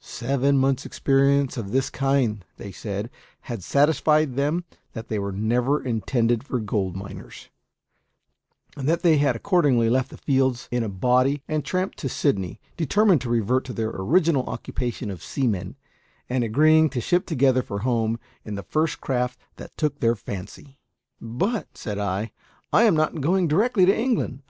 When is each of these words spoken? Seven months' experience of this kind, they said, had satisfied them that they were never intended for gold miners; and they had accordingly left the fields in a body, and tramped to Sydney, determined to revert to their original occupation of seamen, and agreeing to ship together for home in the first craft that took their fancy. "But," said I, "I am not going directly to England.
Seven 0.00 0.56
months' 0.56 0.86
experience 0.86 1.58
of 1.58 1.70
this 1.70 1.90
kind, 1.90 2.46
they 2.56 2.72
said, 2.72 3.10
had 3.40 3.62
satisfied 3.62 4.36
them 4.36 4.64
that 4.94 5.08
they 5.08 5.18
were 5.18 5.32
never 5.32 5.84
intended 5.84 6.42
for 6.44 6.60
gold 6.60 6.96
miners; 6.96 7.50
and 8.74 8.88
they 8.88 9.18
had 9.18 9.36
accordingly 9.36 9.90
left 9.90 10.08
the 10.08 10.16
fields 10.16 10.66
in 10.70 10.82
a 10.82 10.88
body, 10.88 11.42
and 11.46 11.62
tramped 11.62 11.98
to 11.98 12.08
Sydney, 12.08 12.58
determined 12.74 13.20
to 13.20 13.28
revert 13.28 13.66
to 13.66 13.74
their 13.74 13.90
original 13.90 14.44
occupation 14.48 15.10
of 15.10 15.22
seamen, 15.22 15.76
and 16.26 16.42
agreeing 16.42 16.88
to 16.88 17.00
ship 17.02 17.26
together 17.26 17.60
for 17.62 17.80
home 17.80 18.18
in 18.46 18.54
the 18.54 18.62
first 18.62 18.98
craft 18.98 19.38
that 19.56 19.76
took 19.76 20.00
their 20.00 20.16
fancy. 20.16 20.78
"But," 21.20 21.76
said 21.76 21.98
I, 21.98 22.32
"I 22.72 22.84
am 22.84 22.94
not 22.96 23.20
going 23.20 23.46
directly 23.46 23.84
to 23.84 23.94
England. 23.94 24.40